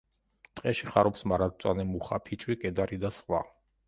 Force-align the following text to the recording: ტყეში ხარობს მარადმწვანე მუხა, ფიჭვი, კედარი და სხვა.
ტყეში 0.59 0.87
ხარობს 0.93 1.23
მარადმწვანე 1.31 1.85
მუხა, 1.89 2.17
ფიჭვი, 2.31 2.57
კედარი 2.65 2.99
და 3.05 3.13
სხვა. 3.19 3.43